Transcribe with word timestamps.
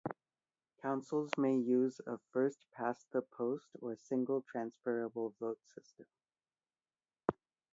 Councils 0.81 1.29
may 1.37 1.55
use 1.59 2.01
a 2.07 2.17
first 2.31 2.65
past 2.71 3.05
the 3.11 3.21
post 3.21 3.75
or 3.81 3.95
single 3.95 4.41
transferable 4.41 5.35
vote 5.39 5.59
system. 5.75 6.07